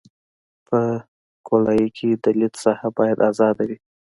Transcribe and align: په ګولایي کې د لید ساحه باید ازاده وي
په 0.67 0.79
ګولایي 1.47 1.87
کې 1.97 2.09
د 2.23 2.25
لید 2.39 2.53
ساحه 2.63 2.89
باید 2.97 3.17
ازاده 3.29 3.63
وي 3.69 3.77